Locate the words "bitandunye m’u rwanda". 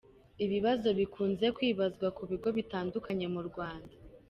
2.57-3.93